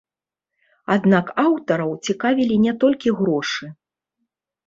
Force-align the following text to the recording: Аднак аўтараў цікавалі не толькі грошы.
Аднак 0.95 1.25
аўтараў 1.43 1.91
цікавалі 2.09 2.57
не 2.65 2.73
толькі 2.85 3.09
грошы. 3.19 3.65